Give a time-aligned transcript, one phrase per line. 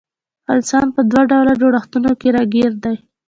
[0.53, 2.95] انسان په دوه ډوله جوړښتونو کي راګېر دی